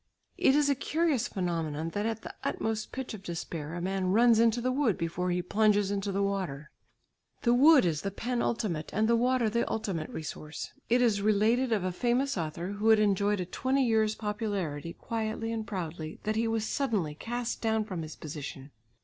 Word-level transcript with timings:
It 0.39 0.55
is 0.55 0.67
a 0.67 0.73
curious 0.73 1.27
phenomenon 1.27 1.89
that 1.89 2.07
at 2.07 2.23
the 2.23 2.33
utmost 2.43 2.91
pitch 2.91 3.13
of 3.13 3.21
despair 3.21 3.75
a 3.75 3.81
man 3.81 4.07
runs 4.11 4.39
into 4.39 4.59
the 4.59 4.71
wood 4.71 4.97
before 4.97 5.29
he 5.29 5.43
plunges 5.43 5.91
into 5.91 6.11
the 6.11 6.23
water. 6.23 6.71
The 7.43 7.53
wood 7.53 7.85
is 7.85 8.01
the 8.01 8.09
penultimate 8.09 8.89
and 8.95 9.07
the 9.07 9.15
water 9.15 9.47
the 9.47 9.69
ultimate 9.69 10.09
resource. 10.09 10.71
It 10.89 11.03
is 11.03 11.21
related 11.21 11.71
of 11.71 11.83
a 11.83 11.91
famous 11.91 12.35
author, 12.35 12.69
who 12.69 12.89
had 12.89 12.97
enjoyed 12.97 13.41
a 13.41 13.45
twenty 13.45 13.85
years' 13.85 14.15
popularity 14.15 14.93
quietly 14.93 15.51
and 15.51 15.67
proudly, 15.67 16.19
that 16.23 16.35
he 16.35 16.47
was 16.47 16.65
suddenly 16.67 17.13
cast 17.13 17.61
down 17.61 17.85
from 17.85 18.01
his 18.01 18.15
position. 18.15 18.71